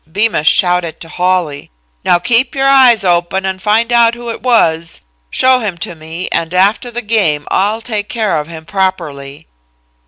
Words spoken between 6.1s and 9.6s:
and after the game I'll take care of him properly."